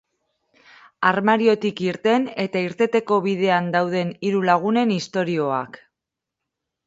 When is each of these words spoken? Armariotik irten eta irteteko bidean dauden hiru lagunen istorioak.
Armariotik 1.09 1.81
irten 1.87 2.25
eta 2.45 2.63
irteteko 2.69 3.19
bidean 3.27 3.69
dauden 3.77 4.13
hiru 4.29 4.41
lagunen 4.51 4.95
istorioak. 4.97 5.81